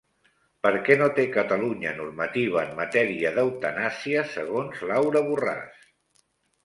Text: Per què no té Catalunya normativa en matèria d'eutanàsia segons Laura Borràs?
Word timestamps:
Per 0.67 0.69
què 0.85 0.95
no 1.01 1.09
té 1.17 1.25
Catalunya 1.35 1.91
normativa 1.99 2.63
en 2.63 2.73
matèria 2.81 3.35
d'eutanàsia 3.37 4.25
segons 4.35 4.85
Laura 4.93 5.23
Borràs? 5.29 5.89